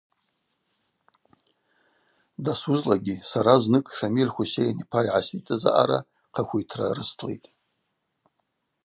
Дасузлакӏгьи 2.43 3.17
сара 3.31 3.53
зныкӏ 3.63 3.91
Шамиль 3.97 4.33
Хуссейн 4.33 4.77
йпа 4.83 4.99
йгӏаситыз 5.05 5.63
аъара 5.69 5.99
хъахвитра 6.33 6.87
рыстлитӏ. 6.97 7.47